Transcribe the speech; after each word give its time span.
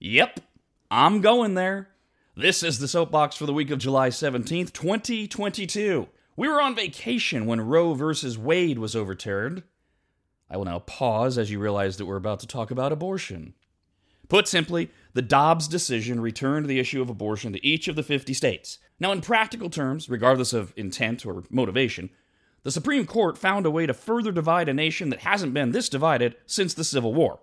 Yep, 0.00 0.38
I'm 0.92 1.20
going 1.20 1.54
there. 1.54 1.88
This 2.36 2.62
is 2.62 2.78
the 2.78 2.86
soapbox 2.86 3.34
for 3.34 3.46
the 3.46 3.52
week 3.52 3.72
of 3.72 3.80
July 3.80 4.10
17th, 4.10 4.72
2022. 4.72 6.06
We 6.36 6.46
were 6.46 6.62
on 6.62 6.76
vacation 6.76 7.46
when 7.46 7.60
Roe 7.60 7.94
versus 7.94 8.38
Wade 8.38 8.78
was 8.78 8.94
overturned. 8.94 9.64
I 10.48 10.56
will 10.56 10.66
now 10.66 10.78
pause 10.78 11.36
as 11.36 11.50
you 11.50 11.58
realize 11.58 11.96
that 11.96 12.06
we're 12.06 12.14
about 12.14 12.38
to 12.40 12.46
talk 12.46 12.70
about 12.70 12.92
abortion. 12.92 13.54
Put 14.28 14.46
simply, 14.46 14.92
the 15.14 15.22
Dobbs 15.22 15.66
decision 15.66 16.20
returned 16.20 16.66
the 16.66 16.78
issue 16.78 17.02
of 17.02 17.10
abortion 17.10 17.52
to 17.54 17.66
each 17.66 17.88
of 17.88 17.96
the 17.96 18.04
50 18.04 18.32
states. 18.34 18.78
Now, 19.00 19.10
in 19.10 19.20
practical 19.20 19.68
terms, 19.68 20.08
regardless 20.08 20.52
of 20.52 20.72
intent 20.76 21.26
or 21.26 21.42
motivation, 21.50 22.10
the 22.62 22.70
Supreme 22.70 23.04
Court 23.04 23.36
found 23.36 23.66
a 23.66 23.70
way 23.70 23.84
to 23.84 23.94
further 23.94 24.30
divide 24.30 24.68
a 24.68 24.74
nation 24.74 25.10
that 25.10 25.22
hasn't 25.22 25.54
been 25.54 25.72
this 25.72 25.88
divided 25.88 26.36
since 26.46 26.72
the 26.72 26.84
Civil 26.84 27.14
War. 27.14 27.40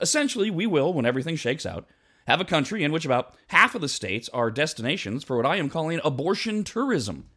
Essentially, 0.00 0.50
we 0.50 0.66
will, 0.66 0.92
when 0.92 1.06
everything 1.06 1.36
shakes 1.36 1.66
out, 1.66 1.86
have 2.26 2.40
a 2.40 2.44
country 2.44 2.84
in 2.84 2.92
which 2.92 3.04
about 3.04 3.34
half 3.48 3.74
of 3.74 3.80
the 3.80 3.88
states 3.88 4.28
are 4.30 4.50
destinations 4.50 5.24
for 5.24 5.36
what 5.36 5.46
I 5.46 5.56
am 5.56 5.68
calling 5.68 6.00
abortion 6.04 6.64
tourism. 6.64 7.28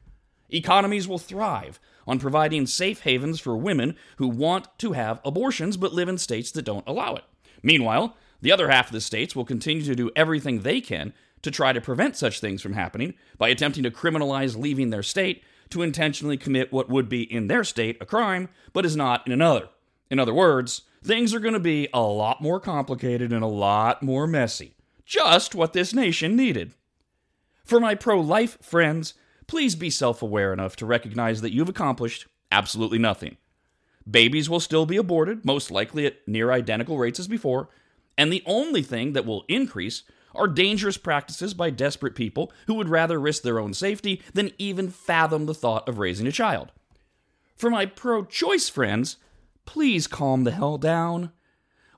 Economies 0.49 1.07
will 1.07 1.17
thrive 1.17 1.79
on 2.05 2.19
providing 2.19 2.67
safe 2.67 3.01
havens 3.01 3.39
for 3.39 3.57
women 3.57 3.95
who 4.17 4.27
want 4.27 4.67
to 4.77 4.91
have 4.91 5.19
abortions 5.25 5.77
but 5.77 5.93
live 5.93 6.09
in 6.09 6.17
states 6.17 6.51
that 6.51 6.65
don't 6.65 6.87
allow 6.87 7.15
it. 7.15 7.23
Meanwhile, 7.63 8.15
the 8.41 8.51
other 8.51 8.69
half 8.69 8.87
of 8.87 8.93
the 8.93 9.01
states 9.01 9.35
will 9.35 9.45
continue 9.45 9.83
to 9.83 9.95
do 9.95 10.11
everything 10.15 10.61
they 10.61 10.81
can 10.81 11.13
to 11.41 11.49
try 11.49 11.73
to 11.73 11.81
prevent 11.81 12.15
such 12.15 12.39
things 12.39 12.61
from 12.61 12.73
happening 12.73 13.15
by 13.37 13.49
attempting 13.49 13.83
to 13.83 13.91
criminalize 13.91 14.57
leaving 14.57 14.89
their 14.89 15.03
state 15.03 15.43
to 15.69 15.81
intentionally 15.81 16.37
commit 16.37 16.71
what 16.71 16.89
would 16.89 17.09
be 17.09 17.23
in 17.23 17.47
their 17.47 17.63
state 17.63 17.97
a 17.99 18.05
crime, 18.05 18.49
but 18.73 18.85
is 18.85 18.95
not 18.95 19.25
in 19.25 19.33
another. 19.33 19.69
In 20.13 20.19
other 20.19 20.31
words, 20.31 20.83
things 21.03 21.33
are 21.33 21.39
going 21.39 21.55
to 21.55 21.59
be 21.59 21.89
a 21.91 22.01
lot 22.01 22.39
more 22.39 22.59
complicated 22.59 23.33
and 23.33 23.43
a 23.43 23.47
lot 23.47 24.03
more 24.03 24.27
messy. 24.27 24.75
Just 25.07 25.55
what 25.55 25.73
this 25.73 25.91
nation 25.91 26.35
needed. 26.35 26.75
For 27.65 27.79
my 27.79 27.95
pro 27.95 28.21
life 28.21 28.59
friends, 28.61 29.15
please 29.47 29.75
be 29.75 29.89
self 29.89 30.21
aware 30.21 30.53
enough 30.53 30.75
to 30.75 30.85
recognize 30.85 31.41
that 31.41 31.51
you've 31.51 31.67
accomplished 31.67 32.27
absolutely 32.51 32.99
nothing. 32.99 33.37
Babies 34.07 34.51
will 34.51 34.59
still 34.59 34.85
be 34.85 34.97
aborted, 34.97 35.45
most 35.45 35.71
likely 35.71 36.05
at 36.05 36.27
near 36.27 36.51
identical 36.51 36.99
rates 36.99 37.19
as 37.19 37.27
before, 37.27 37.69
and 38.15 38.31
the 38.31 38.43
only 38.45 38.83
thing 38.83 39.13
that 39.13 39.25
will 39.25 39.45
increase 39.47 40.03
are 40.35 40.47
dangerous 40.47 40.97
practices 40.97 41.55
by 41.55 41.71
desperate 41.71 42.13
people 42.13 42.53
who 42.67 42.75
would 42.75 42.87
rather 42.87 43.19
risk 43.19 43.41
their 43.41 43.57
own 43.57 43.73
safety 43.73 44.21
than 44.35 44.51
even 44.59 44.91
fathom 44.91 45.47
the 45.47 45.55
thought 45.55 45.89
of 45.89 45.97
raising 45.97 46.27
a 46.27 46.31
child. 46.31 46.71
For 47.55 47.71
my 47.71 47.87
pro 47.87 48.25
choice 48.25 48.69
friends, 48.69 49.17
please 49.65 50.07
calm 50.07 50.43
the 50.43 50.51
hell 50.51 50.77
down. 50.77 51.31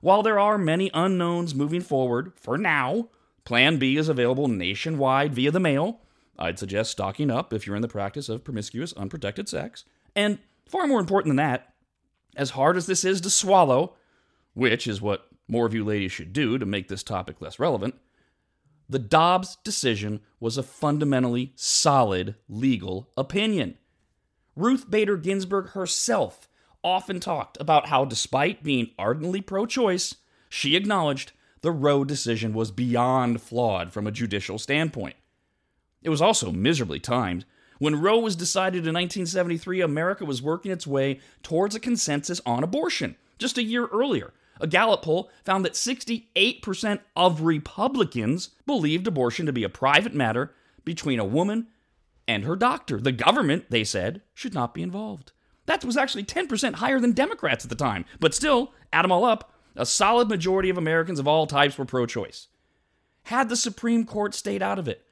While 0.00 0.22
there 0.22 0.38
are 0.38 0.58
many 0.58 0.90
unknowns 0.94 1.54
moving 1.54 1.80
forward, 1.80 2.32
for 2.36 2.56
now, 2.56 3.08
Plan 3.44 3.78
B 3.78 3.96
is 3.96 4.08
available 4.08 4.48
nationwide 4.48 5.34
via 5.34 5.50
the 5.50 5.60
mail. 5.60 6.00
I'd 6.38 6.58
suggest 6.58 6.90
stocking 6.90 7.30
up 7.30 7.52
if 7.52 7.66
you're 7.66 7.76
in 7.76 7.82
the 7.82 7.88
practice 7.88 8.28
of 8.28 8.44
promiscuous, 8.44 8.92
unprotected 8.92 9.48
sex. 9.48 9.84
And 10.14 10.38
far 10.68 10.86
more 10.86 11.00
important 11.00 11.30
than 11.30 11.36
that, 11.36 11.72
as 12.36 12.50
hard 12.50 12.76
as 12.76 12.86
this 12.86 13.04
is 13.04 13.20
to 13.22 13.30
swallow, 13.30 13.94
which 14.54 14.86
is 14.86 15.00
what 15.00 15.28
more 15.48 15.66
of 15.66 15.74
you 15.74 15.84
ladies 15.84 16.12
should 16.12 16.32
do 16.32 16.58
to 16.58 16.66
make 16.66 16.88
this 16.88 17.02
topic 17.02 17.40
less 17.40 17.58
relevant, 17.58 17.94
the 18.88 18.98
Dobbs 18.98 19.56
decision 19.64 20.20
was 20.38 20.56
a 20.56 20.62
fundamentally 20.62 21.52
solid 21.56 22.36
legal 22.48 23.10
opinion. 23.16 23.78
Ruth 24.54 24.90
Bader 24.90 25.16
Ginsburg 25.16 25.70
herself 25.70 26.48
often 26.86 27.18
talked 27.18 27.60
about 27.60 27.88
how, 27.88 28.04
despite 28.04 28.62
being 28.62 28.90
ardently 28.96 29.40
pro 29.40 29.66
choice, 29.66 30.14
she 30.48 30.76
acknowledged 30.76 31.32
the 31.60 31.72
Roe 31.72 32.04
decision 32.04 32.54
was 32.54 32.70
beyond 32.70 33.42
flawed 33.42 33.92
from 33.92 34.06
a 34.06 34.12
judicial 34.12 34.56
standpoint. 34.56 35.16
It 36.00 36.10
was 36.10 36.22
also 36.22 36.52
miserably 36.52 37.00
timed. 37.00 37.44
When 37.80 38.00
Roe 38.00 38.20
was 38.20 38.36
decided 38.36 38.86
in 38.86 38.94
1973, 38.94 39.80
America 39.80 40.24
was 40.24 40.40
working 40.40 40.70
its 40.70 40.86
way 40.86 41.18
towards 41.42 41.74
a 41.74 41.80
consensus 41.80 42.40
on 42.46 42.62
abortion. 42.62 43.16
Just 43.36 43.58
a 43.58 43.64
year 43.64 43.86
earlier, 43.86 44.32
a 44.60 44.68
Gallup 44.68 45.02
poll 45.02 45.28
found 45.44 45.64
that 45.64 45.72
68% 45.72 47.00
of 47.16 47.40
Republicans 47.40 48.50
believed 48.64 49.08
abortion 49.08 49.44
to 49.46 49.52
be 49.52 49.64
a 49.64 49.68
private 49.68 50.14
matter 50.14 50.54
between 50.84 51.18
a 51.18 51.24
woman 51.24 51.66
and 52.28 52.44
her 52.44 52.54
doctor. 52.54 53.00
The 53.00 53.12
government, 53.12 53.66
they 53.70 53.82
said, 53.82 54.22
should 54.34 54.54
not 54.54 54.72
be 54.72 54.82
involved. 54.82 55.32
That 55.66 55.84
was 55.84 55.96
actually 55.96 56.24
10% 56.24 56.74
higher 56.74 57.00
than 57.00 57.12
Democrats 57.12 57.64
at 57.64 57.68
the 57.68 57.76
time. 57.76 58.04
But 58.18 58.34
still, 58.34 58.72
add 58.92 59.04
them 59.04 59.12
all 59.12 59.24
up, 59.24 59.52
a 59.74 59.84
solid 59.84 60.28
majority 60.28 60.70
of 60.70 60.78
Americans 60.78 61.18
of 61.18 61.28
all 61.28 61.46
types 61.46 61.76
were 61.76 61.84
pro 61.84 62.06
choice. 62.06 62.48
Had 63.24 63.48
the 63.48 63.56
Supreme 63.56 64.04
Court 64.04 64.34
stayed 64.34 64.62
out 64.62 64.78
of 64.78 64.88
it, 64.88 65.04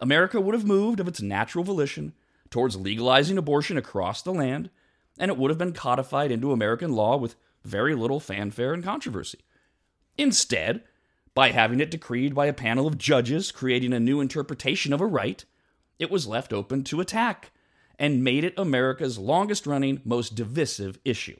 America 0.00 0.40
would 0.40 0.54
have 0.54 0.64
moved 0.64 1.00
of 1.00 1.08
its 1.08 1.20
natural 1.20 1.64
volition 1.64 2.14
towards 2.48 2.76
legalizing 2.76 3.36
abortion 3.36 3.76
across 3.76 4.22
the 4.22 4.32
land, 4.32 4.70
and 5.18 5.30
it 5.30 5.36
would 5.36 5.50
have 5.50 5.58
been 5.58 5.72
codified 5.72 6.30
into 6.30 6.52
American 6.52 6.92
law 6.92 7.16
with 7.16 7.36
very 7.64 7.94
little 7.94 8.20
fanfare 8.20 8.72
and 8.72 8.82
controversy. 8.82 9.40
Instead, 10.16 10.82
by 11.34 11.50
having 11.50 11.80
it 11.80 11.90
decreed 11.90 12.34
by 12.34 12.46
a 12.46 12.52
panel 12.52 12.86
of 12.86 12.98
judges 12.98 13.52
creating 13.52 13.92
a 13.92 14.00
new 14.00 14.20
interpretation 14.20 14.92
of 14.92 15.00
a 15.00 15.06
right, 15.06 15.44
it 15.98 16.10
was 16.10 16.26
left 16.26 16.52
open 16.52 16.82
to 16.84 17.00
attack 17.00 17.50
and 18.00 18.24
made 18.24 18.42
it 18.42 18.54
America's 18.56 19.18
longest 19.18 19.66
running, 19.66 20.00
most 20.04 20.34
divisive 20.34 20.98
issue. 21.04 21.38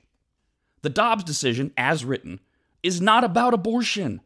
The 0.82 0.90
Dobbs 0.90 1.24
decision, 1.24 1.72
as 1.76 2.04
written, 2.04 2.38
is 2.82 3.00
not 3.00 3.24
about 3.24 3.54
abortion. 3.54 4.20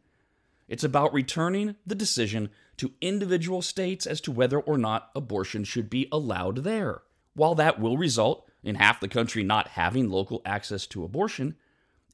It's 0.69 0.83
about 0.83 1.15
returning 1.15 1.77
the 1.87 1.95
decision 1.95 2.51
to 2.79 2.93
individual 3.01 3.63
states 3.63 4.05
as 4.05 4.21
to 4.23 4.33
whether 4.33 4.59
or 4.59 4.77
not 4.77 5.11
abortion 5.15 5.63
should 5.63 5.89
be 5.89 6.09
allowed 6.11 6.65
there. 6.65 7.03
While 7.35 7.55
that 7.55 7.81
will 7.81 7.97
result 7.97 8.49
in 8.65 8.75
half 8.75 8.99
the 8.99 9.09
country 9.09 9.45
not 9.45 9.69
having 9.69 10.11
local 10.11 10.43
access 10.45 10.87
to 10.89 11.05
abortion, 11.05 11.55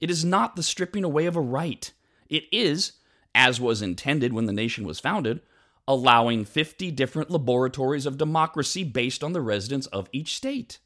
it 0.00 0.10
is 0.10 0.24
not 0.24 0.54
the 0.54 0.62
stripping 0.62 1.04
away 1.04 1.26
of 1.26 1.36
a 1.36 1.40
right. 1.40 1.90
It 2.28 2.44
is, 2.52 2.92
as 3.34 3.58
was 3.58 3.80
intended 3.80 4.34
when 4.34 4.44
the 4.44 4.52
nation 4.52 4.84
was 4.84 5.00
founded, 5.00 5.40
allowing 5.90 6.44
50 6.44 6.92
different 6.92 7.32
laboratories 7.32 8.06
of 8.06 8.16
democracy 8.16 8.84
based 8.84 9.24
on 9.24 9.32
the 9.32 9.40
residents 9.40 9.88
of 9.88 10.08
each 10.12 10.36
state. 10.36 10.78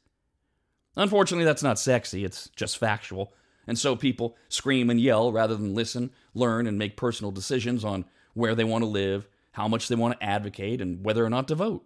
Unfortunately, 0.95 1.45
that's 1.45 1.61
not 1.61 1.77
sexy, 1.77 2.25
it's 2.25 2.49
just 2.55 2.79
factual. 2.79 3.31
And 3.67 3.77
so 3.77 3.95
people 3.95 4.35
scream 4.49 4.89
and 4.89 4.99
yell 4.99 5.31
rather 5.31 5.55
than 5.55 5.75
listen, 5.75 6.09
learn, 6.33 6.65
and 6.65 6.79
make 6.79 6.97
personal 6.97 7.31
decisions 7.31 7.85
on 7.85 8.05
where 8.33 8.55
they 8.55 8.63
want 8.63 8.81
to 8.81 8.87
live, 8.87 9.27
how 9.51 9.67
much 9.67 9.89
they 9.89 9.95
want 9.95 10.19
to 10.19 10.25
advocate, 10.25 10.81
and 10.81 11.05
whether 11.05 11.23
or 11.23 11.29
not 11.29 11.47
to 11.49 11.55
vote. 11.55 11.85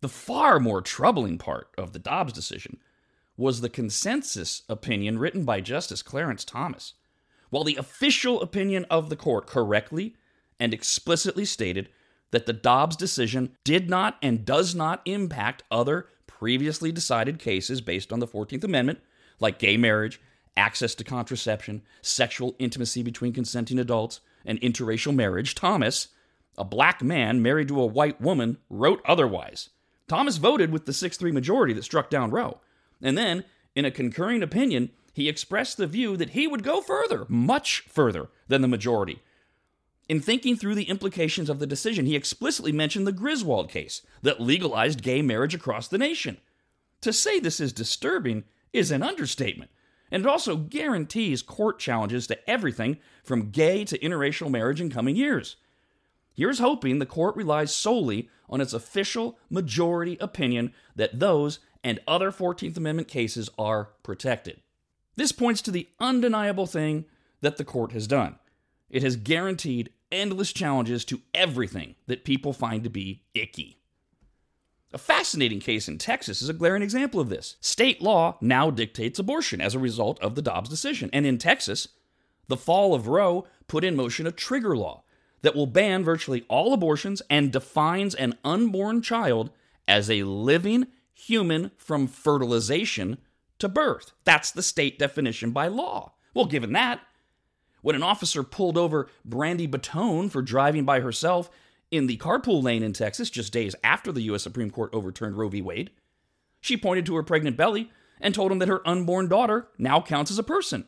The 0.00 0.08
far 0.08 0.60
more 0.60 0.80
troubling 0.80 1.38
part 1.38 1.66
of 1.76 1.92
the 1.92 1.98
Dobbs 1.98 2.32
decision 2.32 2.78
was 3.36 3.60
the 3.60 3.68
consensus 3.68 4.62
opinion 4.68 5.18
written 5.18 5.44
by 5.44 5.60
Justice 5.60 6.02
Clarence 6.02 6.44
Thomas, 6.44 6.94
while 7.50 7.64
the 7.64 7.76
official 7.76 8.40
opinion 8.40 8.86
of 8.88 9.10
the 9.10 9.16
court 9.16 9.48
correctly 9.48 10.14
and 10.60 10.72
explicitly 10.72 11.44
stated 11.44 11.88
that 12.32 12.46
the 12.46 12.52
Dobbs 12.52 12.96
decision 12.96 13.56
did 13.62 13.88
not 13.88 14.18
and 14.20 14.44
does 14.44 14.74
not 14.74 15.00
impact 15.04 15.62
other 15.70 16.08
previously 16.26 16.90
decided 16.90 17.38
cases 17.38 17.80
based 17.80 18.12
on 18.12 18.18
the 18.18 18.26
14th 18.26 18.64
Amendment, 18.64 18.98
like 19.38 19.60
gay 19.60 19.76
marriage, 19.76 20.20
access 20.56 20.94
to 20.96 21.04
contraception, 21.04 21.82
sexual 22.00 22.56
intimacy 22.58 23.02
between 23.02 23.32
consenting 23.32 23.78
adults, 23.78 24.20
and 24.44 24.60
interracial 24.60 25.14
marriage, 25.14 25.54
Thomas, 25.54 26.08
a 26.58 26.64
black 26.64 27.02
man 27.02 27.40
married 27.40 27.68
to 27.68 27.80
a 27.80 27.86
white 27.86 28.20
woman, 28.20 28.58
wrote 28.68 29.00
otherwise. 29.06 29.70
Thomas 30.08 30.36
voted 30.36 30.72
with 30.72 30.84
the 30.84 30.92
6 30.92 31.16
3 31.16 31.32
majority 31.32 31.72
that 31.72 31.84
struck 31.84 32.10
down 32.10 32.30
Roe. 32.30 32.60
And 33.00 33.16
then, 33.16 33.44
in 33.74 33.84
a 33.84 33.90
concurring 33.90 34.42
opinion, 34.42 34.90
he 35.12 35.28
expressed 35.28 35.76
the 35.76 35.86
view 35.86 36.16
that 36.16 36.30
he 36.30 36.46
would 36.46 36.62
go 36.62 36.80
further, 36.80 37.24
much 37.28 37.84
further 37.88 38.28
than 38.48 38.62
the 38.62 38.68
majority. 38.68 39.22
In 40.12 40.20
thinking 40.20 40.56
through 40.56 40.74
the 40.74 40.90
implications 40.90 41.48
of 41.48 41.58
the 41.58 41.66
decision, 41.66 42.04
he 42.04 42.14
explicitly 42.14 42.70
mentioned 42.70 43.06
the 43.06 43.12
Griswold 43.12 43.70
case 43.70 44.02
that 44.20 44.42
legalized 44.42 45.02
gay 45.02 45.22
marriage 45.22 45.54
across 45.54 45.88
the 45.88 45.96
nation. 45.96 46.36
To 47.00 47.14
say 47.14 47.40
this 47.40 47.60
is 47.60 47.72
disturbing 47.72 48.44
is 48.74 48.90
an 48.90 49.02
understatement, 49.02 49.70
and 50.10 50.22
it 50.22 50.28
also 50.28 50.56
guarantees 50.56 51.40
court 51.40 51.78
challenges 51.78 52.26
to 52.26 52.38
everything 52.50 52.98
from 53.24 53.52
gay 53.52 53.86
to 53.86 53.98
interracial 54.00 54.50
marriage 54.50 54.82
in 54.82 54.90
coming 54.90 55.16
years. 55.16 55.56
Here's 56.34 56.58
hoping 56.58 56.98
the 56.98 57.06
court 57.06 57.34
relies 57.34 57.74
solely 57.74 58.28
on 58.50 58.60
its 58.60 58.74
official 58.74 59.38
majority 59.48 60.18
opinion 60.20 60.74
that 60.94 61.20
those 61.20 61.58
and 61.82 62.00
other 62.06 62.30
14th 62.30 62.76
Amendment 62.76 63.08
cases 63.08 63.48
are 63.58 63.92
protected. 64.02 64.60
This 65.16 65.32
points 65.32 65.62
to 65.62 65.70
the 65.70 65.88
undeniable 65.98 66.66
thing 66.66 67.06
that 67.40 67.56
the 67.56 67.64
court 67.64 67.92
has 67.92 68.06
done 68.06 68.38
it 68.90 69.02
has 69.02 69.16
guaranteed 69.16 69.88
endless 70.12 70.52
challenges 70.52 71.04
to 71.06 71.22
everything 71.34 71.96
that 72.06 72.24
people 72.24 72.52
find 72.52 72.84
to 72.84 72.90
be 72.90 73.24
icky. 73.34 73.78
A 74.92 74.98
fascinating 74.98 75.60
case 75.60 75.88
in 75.88 75.96
Texas 75.96 76.42
is 76.42 76.50
a 76.50 76.54
glaring 76.54 76.82
example 76.82 77.18
of 77.18 77.30
this. 77.30 77.56
State 77.60 78.02
law 78.02 78.36
now 78.42 78.70
dictates 78.70 79.18
abortion 79.18 79.60
as 79.60 79.74
a 79.74 79.78
result 79.78 80.20
of 80.20 80.34
the 80.34 80.42
Dobbs 80.42 80.68
decision. 80.68 81.08
And 81.14 81.24
in 81.24 81.38
Texas, 81.38 81.88
the 82.48 82.58
fall 82.58 82.94
of 82.94 83.08
Roe 83.08 83.46
put 83.68 83.84
in 83.84 83.96
motion 83.96 84.26
a 84.26 84.32
trigger 84.32 84.76
law 84.76 85.02
that 85.40 85.56
will 85.56 85.66
ban 85.66 86.04
virtually 86.04 86.44
all 86.48 86.74
abortions 86.74 87.22
and 87.30 87.50
defines 87.50 88.14
an 88.14 88.36
unborn 88.44 89.00
child 89.00 89.50
as 89.88 90.10
a 90.10 90.24
living 90.24 90.86
human 91.14 91.70
from 91.76 92.06
fertilization 92.06 93.18
to 93.58 93.68
birth. 93.68 94.12
That's 94.24 94.50
the 94.50 94.62
state 94.62 94.98
definition 94.98 95.52
by 95.52 95.68
law. 95.68 96.12
Well, 96.34 96.46
given 96.46 96.72
that, 96.72 97.00
when 97.82 97.94
an 97.94 98.02
officer 98.02 98.42
pulled 98.42 98.78
over 98.78 99.08
Brandy 99.24 99.68
Bottone 99.68 100.30
for 100.30 100.40
driving 100.40 100.84
by 100.84 101.00
herself 101.00 101.50
in 101.90 102.06
the 102.06 102.16
carpool 102.16 102.62
lane 102.62 102.82
in 102.82 102.94
Texas 102.94 103.28
just 103.28 103.52
days 103.52 103.76
after 103.84 104.10
the 104.10 104.22
U.S. 104.22 104.42
Supreme 104.42 104.70
Court 104.70 104.90
overturned 104.94 105.36
Roe 105.36 105.48
v. 105.48 105.60
Wade, 105.60 105.90
she 106.60 106.76
pointed 106.76 107.04
to 107.06 107.16
her 107.16 107.22
pregnant 107.22 107.56
belly 107.56 107.90
and 108.20 108.34
told 108.34 108.50
him 108.50 108.60
that 108.60 108.68
her 108.68 108.86
unborn 108.88 109.28
daughter 109.28 109.68
now 109.76 110.00
counts 110.00 110.30
as 110.30 110.38
a 110.38 110.44
person. 110.44 110.86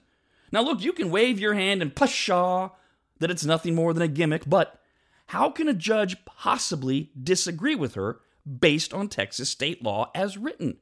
Now, 0.51 0.63
look, 0.63 0.83
you 0.83 0.93
can 0.93 1.11
wave 1.11 1.39
your 1.39 1.55
hand 1.55 1.83
and 1.83 1.95
pshaw 1.95 2.71
that 3.19 3.31
it's 3.31 3.45
nothing 3.45 3.75
more 3.75 3.93
than 3.93 4.03
a 4.03 4.09
gimmick, 4.09 4.49
but 4.49 4.81
how 5.27 5.51
can 5.51 5.69
a 5.69 5.75
judge 5.75 6.25
possibly 6.25 7.11
disagree 7.21 7.75
with 7.75 7.95
her 7.95 8.21
based 8.61 8.95
on 8.95 9.09
Texas 9.09 9.51
state 9.51 9.83
law 9.83 10.11
as 10.15 10.39
written? 10.39 10.79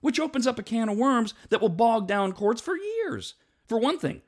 Which 0.00 0.20
opens 0.20 0.46
up 0.46 0.58
a 0.58 0.62
can 0.62 0.88
of 0.88 0.96
worms 0.96 1.34
that 1.50 1.60
will 1.60 1.68
bog 1.68 2.06
down 2.06 2.32
courts 2.32 2.60
for 2.60 2.76
years. 2.76 3.34
For 3.66 3.78
one 3.78 3.98
thing, 3.98 4.22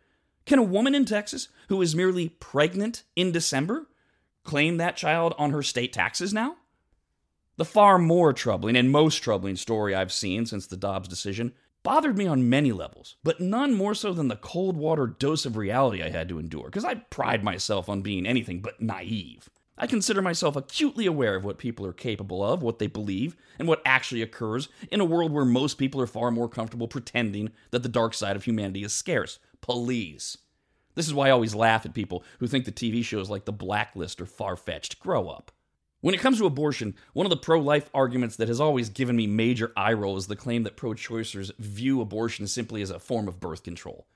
can 0.46 0.58
a 0.58 0.62
woman 0.62 0.94
in 0.94 1.04
Texas 1.04 1.48
who 1.68 1.82
is 1.82 1.94
merely 1.94 2.30
pregnant 2.30 3.02
in 3.14 3.32
December 3.32 3.86
claim 4.44 4.76
that 4.76 4.96
child 4.96 5.34
on 5.38 5.50
her 5.50 5.62
state 5.62 5.92
taxes 5.92 6.32
now? 6.32 6.56
The 7.56 7.64
far 7.64 7.98
more 7.98 8.32
troubling 8.32 8.76
and 8.76 8.90
most 8.90 9.18
troubling 9.18 9.56
story 9.56 9.94
I've 9.94 10.12
seen 10.12 10.46
since 10.46 10.66
the 10.66 10.76
Dobbs 10.76 11.08
decision 11.08 11.52
bothered 11.82 12.18
me 12.18 12.26
on 12.26 12.48
many 12.48 12.72
levels, 12.72 13.16
but 13.22 13.40
none 13.40 13.72
more 13.72 13.94
so 13.94 14.12
than 14.12 14.28
the 14.28 14.36
cold 14.36 14.76
water 14.76 15.06
dose 15.06 15.46
of 15.46 15.56
reality 15.56 16.02
I 16.02 16.10
had 16.10 16.28
to 16.28 16.38
endure, 16.38 16.66
because 16.66 16.84
I 16.84 16.94
pride 16.94 17.44
myself 17.44 17.88
on 17.88 18.02
being 18.02 18.26
anything 18.26 18.60
but 18.60 18.80
naive. 18.80 19.48
I 19.78 19.86
consider 19.86 20.22
myself 20.22 20.56
acutely 20.56 21.06
aware 21.06 21.36
of 21.36 21.44
what 21.44 21.58
people 21.58 21.86
are 21.86 21.92
capable 21.92 22.42
of, 22.42 22.62
what 22.62 22.78
they 22.78 22.86
believe, 22.86 23.36
and 23.58 23.68
what 23.68 23.82
actually 23.84 24.22
occurs 24.22 24.68
in 24.90 25.00
a 25.00 25.04
world 25.04 25.32
where 25.32 25.44
most 25.44 25.74
people 25.74 26.00
are 26.00 26.06
far 26.06 26.30
more 26.30 26.48
comfortable 26.48 26.88
pretending 26.88 27.50
that 27.70 27.82
the 27.82 27.88
dark 27.88 28.14
side 28.14 28.36
of 28.36 28.44
humanity 28.44 28.82
is 28.82 28.92
scarce. 28.92 29.38
Please. 29.66 30.38
This 30.94 31.08
is 31.08 31.14
why 31.14 31.26
I 31.26 31.30
always 31.30 31.54
laugh 31.54 31.84
at 31.84 31.92
people 31.92 32.22
who 32.38 32.46
think 32.46 32.64
the 32.66 32.72
TV 32.72 33.04
shows 33.04 33.28
like 33.28 33.46
The 33.46 33.52
Blacklist 33.52 34.20
are 34.20 34.26
far 34.26 34.54
fetched. 34.54 35.00
Grow 35.00 35.28
up. 35.28 35.50
When 36.02 36.14
it 36.14 36.20
comes 36.20 36.38
to 36.38 36.46
abortion, 36.46 36.94
one 37.14 37.26
of 37.26 37.30
the 37.30 37.36
pro 37.36 37.58
life 37.58 37.90
arguments 37.92 38.36
that 38.36 38.46
has 38.46 38.60
always 38.60 38.90
given 38.90 39.16
me 39.16 39.26
major 39.26 39.72
eye 39.76 39.92
roll 39.92 40.16
is 40.16 40.28
the 40.28 40.36
claim 40.36 40.62
that 40.62 40.76
pro 40.76 40.92
choicers 40.92 41.50
view 41.58 42.00
abortion 42.00 42.46
simply 42.46 42.80
as 42.80 42.90
a 42.90 43.00
form 43.00 43.26
of 43.26 43.40
birth 43.40 43.64
control. 43.64 44.06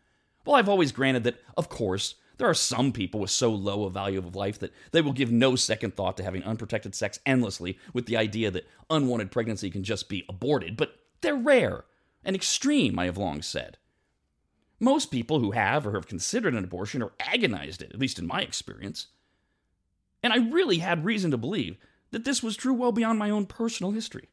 Well, 0.46 0.54
I've 0.54 0.68
always 0.68 0.92
granted 0.92 1.24
that, 1.24 1.40
of 1.56 1.68
course, 1.68 2.14
there 2.38 2.48
are 2.48 2.54
some 2.54 2.92
people 2.92 3.18
with 3.18 3.30
so 3.30 3.50
low 3.50 3.82
a 3.84 3.90
value 3.90 4.18
of 4.18 4.36
life 4.36 4.60
that 4.60 4.72
they 4.92 5.00
will 5.00 5.12
give 5.12 5.32
no 5.32 5.56
second 5.56 5.96
thought 5.96 6.16
to 6.18 6.22
having 6.22 6.44
unprotected 6.44 6.94
sex 6.94 7.18
endlessly 7.26 7.76
with 7.92 8.06
the 8.06 8.16
idea 8.16 8.52
that 8.52 8.68
unwanted 8.88 9.32
pregnancy 9.32 9.68
can 9.68 9.82
just 9.82 10.08
be 10.08 10.24
aborted, 10.28 10.76
but 10.76 10.94
they're 11.22 11.34
rare 11.34 11.86
and 12.24 12.36
extreme, 12.36 13.00
I 13.00 13.06
have 13.06 13.18
long 13.18 13.42
said. 13.42 13.78
Most 14.80 15.10
people 15.10 15.38
who 15.40 15.50
have 15.52 15.86
or 15.86 15.92
have 15.92 16.08
considered 16.08 16.54
an 16.54 16.64
abortion 16.64 17.02
are 17.02 17.12
agonized 17.20 17.82
at, 17.82 17.90
it, 17.90 17.94
at 17.94 18.00
least 18.00 18.18
in 18.18 18.26
my 18.26 18.40
experience. 18.40 19.08
And 20.22 20.32
I 20.32 20.38
really 20.38 20.78
had 20.78 21.04
reason 21.04 21.30
to 21.30 21.36
believe 21.36 21.76
that 22.10 22.24
this 22.24 22.42
was 22.42 22.56
true 22.56 22.74
well 22.74 22.90
beyond 22.90 23.18
my 23.18 23.30
own 23.30 23.46
personal 23.46 23.92
history. 23.92 24.28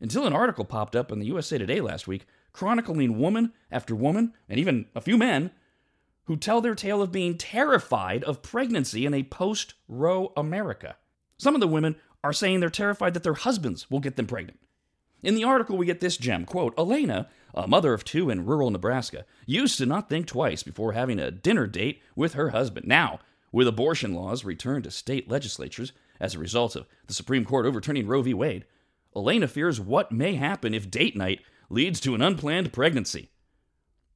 Until 0.00 0.26
an 0.26 0.32
article 0.32 0.64
popped 0.64 0.94
up 0.94 1.10
in 1.10 1.18
the 1.18 1.26
USA 1.26 1.58
Today 1.58 1.80
last 1.80 2.06
week 2.06 2.26
chronicling 2.54 3.18
woman 3.18 3.52
after 3.70 3.94
woman, 3.94 4.32
and 4.48 4.58
even 4.58 4.86
a 4.94 5.00
few 5.02 5.18
men, 5.18 5.50
who 6.24 6.36
tell 6.36 6.62
their 6.62 6.74
tale 6.74 7.02
of 7.02 7.12
being 7.12 7.36
terrified 7.36 8.24
of 8.24 8.40
pregnancy 8.40 9.04
in 9.04 9.12
a 9.12 9.24
post 9.24 9.74
Roe 9.88 10.32
America. 10.36 10.96
Some 11.36 11.54
of 11.54 11.60
the 11.60 11.66
women 11.66 11.96
are 12.22 12.32
saying 12.32 12.60
they're 12.60 12.70
terrified 12.70 13.12
that 13.12 13.24
their 13.24 13.34
husbands 13.34 13.90
will 13.90 14.00
get 14.00 14.16
them 14.16 14.26
pregnant. 14.26 14.58
In 15.24 15.34
the 15.34 15.44
article, 15.44 15.78
we 15.78 15.86
get 15.86 16.00
this 16.00 16.18
gem 16.18 16.44
quote, 16.44 16.74
Elena, 16.78 17.28
a 17.54 17.66
mother 17.66 17.94
of 17.94 18.04
two 18.04 18.28
in 18.28 18.44
rural 18.44 18.70
Nebraska, 18.70 19.24
used 19.46 19.78
to 19.78 19.86
not 19.86 20.10
think 20.10 20.26
twice 20.26 20.62
before 20.62 20.92
having 20.92 21.18
a 21.18 21.30
dinner 21.30 21.66
date 21.66 22.02
with 22.14 22.34
her 22.34 22.50
husband. 22.50 22.86
Now, 22.86 23.20
with 23.50 23.66
abortion 23.66 24.12
laws 24.12 24.44
returned 24.44 24.84
to 24.84 24.90
state 24.90 25.30
legislatures 25.30 25.92
as 26.20 26.34
a 26.34 26.38
result 26.38 26.76
of 26.76 26.86
the 27.06 27.14
Supreme 27.14 27.46
Court 27.46 27.64
overturning 27.64 28.06
Roe 28.06 28.20
v. 28.20 28.34
Wade, 28.34 28.66
Elena 29.16 29.48
fears 29.48 29.80
what 29.80 30.12
may 30.12 30.34
happen 30.34 30.74
if 30.74 30.90
date 30.90 31.16
night 31.16 31.40
leads 31.70 32.00
to 32.00 32.14
an 32.14 32.20
unplanned 32.20 32.70
pregnancy. 32.74 33.30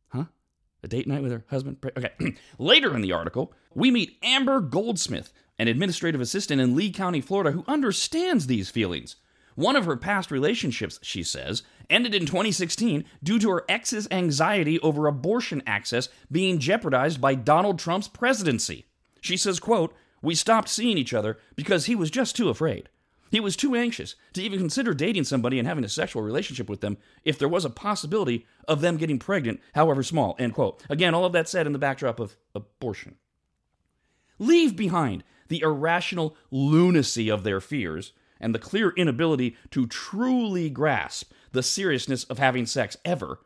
Huh? 0.08 0.24
A 0.82 0.88
date 0.88 1.06
night 1.06 1.22
with 1.22 1.32
her 1.32 1.44
husband? 1.48 1.78
Okay. 1.96 2.10
Later 2.58 2.94
in 2.94 3.00
the 3.00 3.12
article, 3.12 3.54
we 3.72 3.90
meet 3.90 4.18
Amber 4.22 4.60
Goldsmith, 4.60 5.32
an 5.58 5.68
administrative 5.68 6.20
assistant 6.20 6.60
in 6.60 6.76
Lee 6.76 6.90
County, 6.90 7.22
Florida, 7.22 7.52
who 7.52 7.64
understands 7.66 8.46
these 8.46 8.68
feelings. 8.68 9.16
One 9.58 9.74
of 9.74 9.86
her 9.86 9.96
past 9.96 10.30
relationships, 10.30 11.00
she 11.02 11.24
says, 11.24 11.64
ended 11.90 12.14
in 12.14 12.26
2016 12.26 13.04
due 13.24 13.40
to 13.40 13.50
her 13.50 13.64
ex's 13.68 14.06
anxiety 14.08 14.78
over 14.78 15.08
abortion 15.08 15.64
access 15.66 16.08
being 16.30 16.60
jeopardized 16.60 17.20
by 17.20 17.34
Donald 17.34 17.76
Trump's 17.80 18.06
presidency. 18.06 18.86
She 19.20 19.36
says, 19.36 19.58
quote, 19.58 19.92
"We 20.22 20.36
stopped 20.36 20.68
seeing 20.68 20.96
each 20.96 21.12
other 21.12 21.40
because 21.56 21.86
he 21.86 21.96
was 21.96 22.08
just 22.08 22.36
too 22.36 22.50
afraid. 22.50 22.88
He 23.32 23.40
was 23.40 23.56
too 23.56 23.74
anxious 23.74 24.14
to 24.34 24.42
even 24.44 24.60
consider 24.60 24.94
dating 24.94 25.24
somebody 25.24 25.58
and 25.58 25.66
having 25.66 25.82
a 25.82 25.88
sexual 25.88 26.22
relationship 26.22 26.70
with 26.70 26.80
them 26.80 26.96
if 27.24 27.36
there 27.36 27.48
was 27.48 27.64
a 27.64 27.70
possibility 27.70 28.46
of 28.68 28.80
them 28.80 28.96
getting 28.96 29.18
pregnant, 29.18 29.60
however 29.74 30.04
small." 30.04 30.36
End 30.38 30.54
quote. 30.54 30.84
Again, 30.88 31.14
all 31.14 31.24
of 31.24 31.32
that 31.32 31.48
said 31.48 31.66
in 31.66 31.72
the 31.72 31.80
backdrop 31.80 32.20
of 32.20 32.36
abortion. 32.54 33.16
Leave 34.38 34.76
behind 34.76 35.24
the 35.48 35.62
irrational 35.62 36.36
lunacy 36.52 37.28
of 37.28 37.42
their 37.42 37.60
fears 37.60 38.12
and 38.40 38.54
the 38.54 38.58
clear 38.58 38.90
inability 38.90 39.56
to 39.70 39.86
truly 39.86 40.70
grasp 40.70 41.32
the 41.52 41.62
seriousness 41.62 42.24
of 42.24 42.38
having 42.38 42.66
sex 42.66 42.96
ever, 43.04 43.40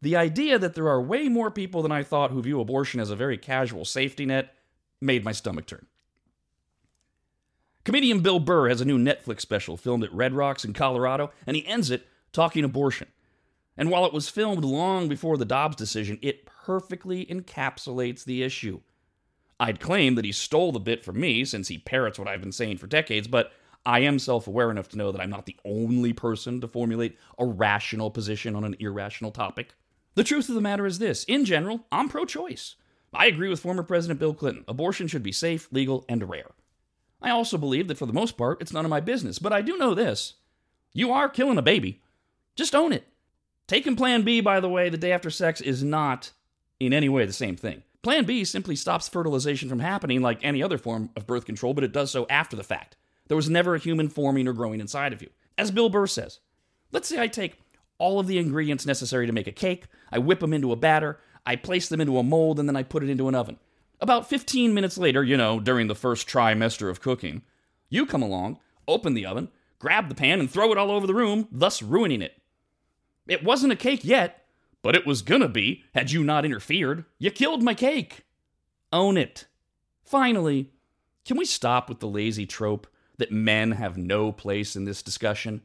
the 0.00 0.16
idea 0.16 0.58
that 0.58 0.74
there 0.74 0.88
are 0.88 1.00
way 1.00 1.28
more 1.28 1.50
people 1.50 1.82
than 1.82 1.92
I 1.92 2.02
thought 2.02 2.30
who 2.30 2.42
view 2.42 2.60
abortion 2.60 3.00
as 3.00 3.10
a 3.10 3.16
very 3.16 3.38
casual 3.38 3.84
safety 3.84 4.26
net 4.26 4.54
made 5.00 5.24
my 5.24 5.32
stomach 5.32 5.66
turn. 5.66 5.86
Comedian 7.84 8.20
Bill 8.20 8.38
Burr 8.38 8.68
has 8.68 8.80
a 8.80 8.84
new 8.84 8.98
Netflix 8.98 9.40
special 9.40 9.76
filmed 9.76 10.04
at 10.04 10.12
Red 10.12 10.34
Rocks 10.34 10.64
in 10.64 10.72
Colorado, 10.74 11.30
and 11.46 11.56
he 11.56 11.66
ends 11.66 11.90
it 11.90 12.06
talking 12.32 12.64
abortion. 12.64 13.08
And 13.76 13.90
while 13.90 14.04
it 14.04 14.12
was 14.12 14.28
filmed 14.28 14.64
long 14.64 15.08
before 15.08 15.38
the 15.38 15.44
Dobbs 15.44 15.76
decision, 15.76 16.18
it 16.20 16.44
perfectly 16.44 17.24
encapsulates 17.26 18.24
the 18.24 18.42
issue. 18.42 18.80
I'd 19.60 19.80
claim 19.80 20.16
that 20.16 20.24
he 20.24 20.32
stole 20.32 20.72
the 20.72 20.80
bit 20.80 21.04
from 21.04 21.18
me 21.18 21.44
since 21.44 21.68
he 21.68 21.78
parrots 21.78 22.18
what 22.18 22.28
I've 22.28 22.40
been 22.42 22.52
saying 22.52 22.76
for 22.76 22.86
decades, 22.86 23.26
but 23.26 23.52
I 23.86 24.00
am 24.00 24.18
self 24.18 24.46
aware 24.46 24.70
enough 24.70 24.88
to 24.90 24.98
know 24.98 25.12
that 25.12 25.20
I'm 25.20 25.30
not 25.30 25.46
the 25.46 25.56
only 25.64 26.12
person 26.12 26.60
to 26.60 26.68
formulate 26.68 27.16
a 27.38 27.46
rational 27.46 28.10
position 28.10 28.54
on 28.54 28.64
an 28.64 28.76
irrational 28.78 29.30
topic. 29.30 29.74
The 30.14 30.24
truth 30.24 30.48
of 30.48 30.54
the 30.54 30.60
matter 30.60 30.86
is 30.86 30.98
this 30.98 31.24
in 31.24 31.44
general, 31.44 31.86
I'm 31.92 32.08
pro 32.08 32.24
choice. 32.24 32.76
I 33.14 33.26
agree 33.26 33.48
with 33.48 33.60
former 33.60 33.82
President 33.82 34.20
Bill 34.20 34.34
Clinton. 34.34 34.64
Abortion 34.68 35.06
should 35.06 35.22
be 35.22 35.32
safe, 35.32 35.68
legal, 35.72 36.04
and 36.08 36.28
rare. 36.28 36.50
I 37.22 37.30
also 37.30 37.56
believe 37.56 37.88
that 37.88 37.98
for 37.98 38.06
the 38.06 38.12
most 38.12 38.36
part, 38.36 38.60
it's 38.60 38.72
none 38.72 38.84
of 38.84 38.90
my 38.90 39.00
business. 39.00 39.38
But 39.38 39.52
I 39.52 39.62
do 39.62 39.78
know 39.78 39.94
this 39.94 40.34
you 40.92 41.12
are 41.12 41.28
killing 41.28 41.58
a 41.58 41.62
baby. 41.62 42.02
Just 42.56 42.74
own 42.74 42.92
it. 42.92 43.06
Taking 43.66 43.96
Plan 43.96 44.22
B, 44.22 44.40
by 44.40 44.60
the 44.60 44.68
way, 44.68 44.88
the 44.88 44.96
day 44.96 45.12
after 45.12 45.30
sex 45.30 45.60
is 45.60 45.82
not 45.82 46.32
in 46.80 46.92
any 46.92 47.08
way 47.08 47.26
the 47.26 47.32
same 47.32 47.56
thing. 47.56 47.82
Plan 48.02 48.24
B 48.24 48.44
simply 48.44 48.76
stops 48.76 49.08
fertilization 49.08 49.68
from 49.68 49.80
happening 49.80 50.22
like 50.22 50.38
any 50.42 50.62
other 50.62 50.78
form 50.78 51.10
of 51.16 51.26
birth 51.26 51.44
control, 51.44 51.74
but 51.74 51.84
it 51.84 51.92
does 51.92 52.10
so 52.10 52.26
after 52.30 52.56
the 52.56 52.64
fact. 52.64 52.96
There 53.28 53.36
was 53.36 53.48
never 53.48 53.74
a 53.74 53.78
human 53.78 54.08
forming 54.08 54.48
or 54.48 54.52
growing 54.52 54.80
inside 54.80 55.12
of 55.12 55.22
you. 55.22 55.30
As 55.56 55.70
Bill 55.70 55.88
Burr 55.88 56.06
says, 56.06 56.40
let's 56.92 57.08
say 57.08 57.20
I 57.20 57.28
take 57.28 57.58
all 57.98 58.18
of 58.18 58.26
the 58.26 58.38
ingredients 58.38 58.86
necessary 58.86 59.26
to 59.26 59.32
make 59.32 59.46
a 59.46 59.52
cake, 59.52 59.86
I 60.10 60.18
whip 60.18 60.40
them 60.40 60.54
into 60.54 60.72
a 60.72 60.76
batter, 60.76 61.18
I 61.44 61.56
place 61.56 61.88
them 61.88 62.00
into 62.00 62.18
a 62.18 62.22
mold, 62.22 62.58
and 62.58 62.68
then 62.68 62.76
I 62.76 62.82
put 62.82 63.02
it 63.02 63.10
into 63.10 63.28
an 63.28 63.34
oven. 63.34 63.58
About 64.00 64.28
15 64.28 64.72
minutes 64.72 64.96
later, 64.96 65.24
you 65.24 65.36
know, 65.36 65.58
during 65.58 65.88
the 65.88 65.94
first 65.94 66.28
trimester 66.28 66.88
of 66.88 67.00
cooking, 67.00 67.42
you 67.88 68.06
come 68.06 68.22
along, 68.22 68.58
open 68.86 69.14
the 69.14 69.26
oven, 69.26 69.48
grab 69.78 70.08
the 70.08 70.14
pan, 70.14 70.38
and 70.40 70.50
throw 70.50 70.70
it 70.70 70.78
all 70.78 70.90
over 70.90 71.06
the 71.06 71.14
room, 71.14 71.48
thus 71.50 71.82
ruining 71.82 72.22
it. 72.22 72.40
It 73.26 73.42
wasn't 73.42 73.72
a 73.72 73.76
cake 73.76 74.04
yet, 74.04 74.44
but 74.82 74.94
it 74.94 75.06
was 75.06 75.22
gonna 75.22 75.48
be 75.48 75.84
had 75.94 76.12
you 76.12 76.22
not 76.22 76.44
interfered. 76.44 77.04
You 77.18 77.30
killed 77.30 77.62
my 77.62 77.74
cake. 77.74 78.24
Own 78.92 79.16
it. 79.16 79.46
Finally, 80.04 80.70
can 81.24 81.36
we 81.36 81.44
stop 81.44 81.88
with 81.88 82.00
the 82.00 82.08
lazy 82.08 82.46
trope 82.46 82.86
that 83.18 83.30
men 83.32 83.72
have 83.72 83.96
no 83.96 84.32
place 84.32 84.74
in 84.74 84.84
this 84.84 85.02
discussion? 85.02 85.62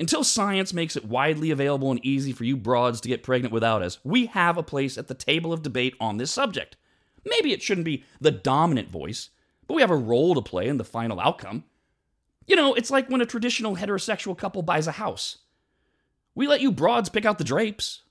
Until 0.00 0.22
science 0.22 0.72
makes 0.72 0.96
it 0.96 1.04
widely 1.04 1.50
available 1.50 1.90
and 1.90 2.04
easy 2.04 2.32
for 2.32 2.44
you 2.44 2.56
broads 2.56 3.00
to 3.00 3.08
get 3.08 3.24
pregnant 3.24 3.52
without 3.52 3.82
us, 3.82 3.98
we 4.04 4.26
have 4.26 4.56
a 4.56 4.62
place 4.62 4.96
at 4.96 5.08
the 5.08 5.14
table 5.14 5.52
of 5.52 5.62
debate 5.62 5.94
on 5.98 6.18
this 6.18 6.30
subject. 6.30 6.76
Maybe 7.24 7.52
it 7.52 7.62
shouldn't 7.62 7.84
be 7.84 8.04
the 8.20 8.30
dominant 8.30 8.88
voice, 8.88 9.30
but 9.66 9.74
we 9.74 9.82
have 9.82 9.90
a 9.90 9.96
role 9.96 10.34
to 10.34 10.42
play 10.42 10.68
in 10.68 10.78
the 10.78 10.84
final 10.84 11.18
outcome. 11.18 11.64
You 12.46 12.56
know, 12.56 12.74
it's 12.74 12.90
like 12.90 13.10
when 13.10 13.20
a 13.20 13.26
traditional 13.26 13.76
heterosexual 13.76 14.38
couple 14.38 14.62
buys 14.62 14.86
a 14.86 14.92
house. 14.92 15.38
We 16.34 16.46
let 16.46 16.60
you 16.60 16.70
broads 16.70 17.08
pick 17.08 17.26
out 17.26 17.38
the 17.38 17.44
drapes, 17.44 18.02